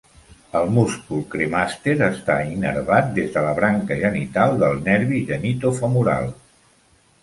[0.59, 6.39] El múscul cremàster està innervat des de la branca genital del nervi genitofemoral.